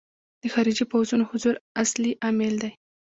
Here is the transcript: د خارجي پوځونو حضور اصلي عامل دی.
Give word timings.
د 0.41 0.43
خارجي 0.53 0.85
پوځونو 0.91 1.23
حضور 1.31 1.55
اصلي 1.83 2.11
عامل 2.25 2.53
دی. 2.63 2.71